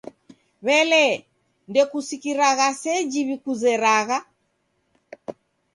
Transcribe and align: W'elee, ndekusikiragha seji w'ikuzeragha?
W'elee, 0.65 1.13
ndekusikiragha 1.69 2.67
seji 2.81 3.19
w'ikuzeragha? 3.27 4.17